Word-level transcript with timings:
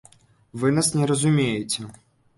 Вы 0.63 0.71
нас 0.77 0.89
не 1.01 1.05
разумееце. 1.13 1.91